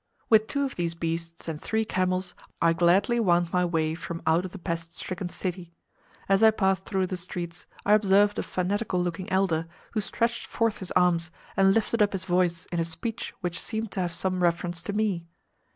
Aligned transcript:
With 0.31 0.47
two 0.47 0.63
of 0.63 0.77
these 0.77 0.95
beasts 0.95 1.47
and 1.47 1.61
three 1.61 1.85
camels 1.85 2.33
I 2.59 2.73
gladly 2.73 3.19
wound 3.19 3.53
my 3.53 3.63
way 3.63 3.93
from 3.93 4.23
out 4.25 4.45
of 4.45 4.51
the 4.51 4.57
pest 4.57 4.95
stricken 4.95 5.29
city. 5.29 5.75
As 6.27 6.41
I 6.41 6.49
passed 6.49 6.85
through 6.85 7.05
the 7.05 7.15
streets 7.17 7.67
I 7.85 7.93
observed 7.93 8.39
a 8.39 8.41
fanatical 8.41 8.99
looking 8.99 9.29
elder, 9.31 9.67
who 9.91 10.01
stretched 10.01 10.47
forth 10.47 10.77
his 10.79 10.89
arms, 10.93 11.29
and 11.55 11.75
lifted 11.75 12.01
up 12.01 12.13
his 12.13 12.25
voice 12.25 12.65
in 12.71 12.79
a 12.79 12.83
speech 12.83 13.35
which 13.41 13.59
seemed 13.61 13.91
to 13.91 13.99
have 13.99 14.11
some 14.11 14.41
reference 14.41 14.81
to 14.81 14.93
me. 14.93 15.27